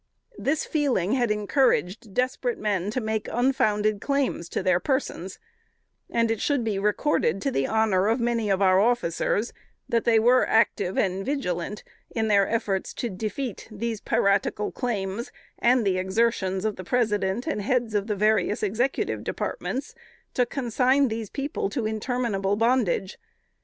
This 0.39 0.65
feeling 0.65 1.11
had 1.11 1.29
encouraged 1.29 2.11
desperate 2.11 2.57
men 2.57 2.89
to 2.89 2.99
make 2.99 3.27
unfounded 3.31 4.01
claims 4.01 4.49
to 4.49 4.63
their 4.63 4.79
persons: 4.79 5.37
and 6.09 6.31
it 6.31 6.41
should 6.41 6.63
be 6.63 6.79
recorded 6.79 7.39
to 7.43 7.51
the 7.51 7.67
honor 7.67 8.07
of 8.07 8.19
many 8.19 8.49
of 8.49 8.63
our 8.63 8.79
officers, 8.79 9.53
that 9.87 10.03
they 10.03 10.17
were 10.17 10.47
active 10.47 10.97
and 10.97 11.23
vigilant 11.23 11.83
in 12.09 12.29
their 12.29 12.49
efforts 12.49 12.95
to 12.95 13.11
defeat 13.11 13.67
these 13.69 14.01
piratical 14.01 14.71
claims, 14.71 15.31
and 15.59 15.85
the 15.85 15.99
exertions 15.99 16.65
of 16.65 16.77
the 16.77 16.83
President 16.83 17.45
and 17.45 17.61
heads 17.61 17.93
of 17.93 18.07
the 18.07 18.15
various 18.15 18.63
Executive 18.63 19.23
Departments, 19.23 19.93
to 20.33 20.47
consign 20.47 21.09
these 21.09 21.29
people 21.29 21.69
to 21.69 21.85
interminable 21.85 22.55
bondage. 22.55 23.19